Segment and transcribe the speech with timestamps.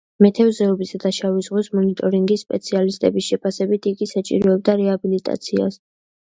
[0.25, 5.83] მეთევზეობისა და შავი ზღვის მონიტორინგის სპეციალისტების შეფასებით, იგი საჭიროებდა რეაბილიტაციას.